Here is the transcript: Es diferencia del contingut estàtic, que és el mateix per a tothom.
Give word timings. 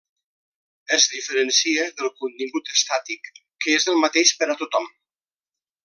Es 0.97 1.03
diferencia 1.15 1.85
del 1.99 2.11
contingut 2.23 2.73
estàtic, 2.77 3.31
que 3.67 3.77
és 3.81 3.87
el 3.93 4.03
mateix 4.07 4.33
per 4.41 4.53
a 4.55 4.57
tothom. 4.65 4.93